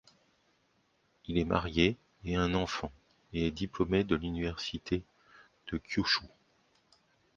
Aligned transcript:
Il 1.27 1.37
est 1.37 1.45
marié 1.45 1.95
et 2.25 2.35
a 2.35 2.41
un 2.41 2.55
enfant, 2.55 2.91
et 3.33 3.45
est 3.45 3.51
diplômé 3.51 4.03
de 4.03 4.15
l'Université 4.15 5.03
de 5.71 5.77
Kyūshū. 5.77 6.23